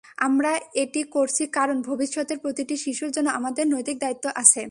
[0.17, 0.51] আমরা
[0.75, 4.59] এটি করছি কারণ, ভবিষ্যতের প্রতিটি শিশুর জন্য আমাদের নৈতিক দায়িত্ব আছে।